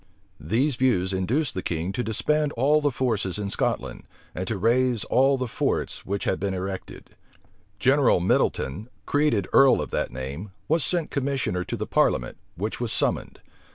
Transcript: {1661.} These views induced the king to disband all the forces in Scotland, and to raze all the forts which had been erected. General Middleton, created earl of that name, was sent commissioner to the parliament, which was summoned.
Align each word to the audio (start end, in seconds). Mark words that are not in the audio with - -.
{1661.} 0.39 0.49
These 0.49 0.75
views 0.77 1.13
induced 1.15 1.53
the 1.53 1.61
king 1.61 1.91
to 1.91 2.03
disband 2.03 2.51
all 2.53 2.81
the 2.81 2.89
forces 2.89 3.37
in 3.37 3.51
Scotland, 3.51 4.07
and 4.33 4.47
to 4.47 4.57
raze 4.57 5.03
all 5.03 5.37
the 5.37 5.47
forts 5.47 6.07
which 6.07 6.23
had 6.23 6.39
been 6.39 6.55
erected. 6.55 7.11
General 7.77 8.19
Middleton, 8.19 8.89
created 9.05 9.47
earl 9.53 9.79
of 9.79 9.91
that 9.91 10.09
name, 10.11 10.53
was 10.67 10.83
sent 10.83 11.11
commissioner 11.11 11.63
to 11.65 11.77
the 11.77 11.85
parliament, 11.85 12.37
which 12.55 12.79
was 12.79 12.91
summoned. 12.91 13.41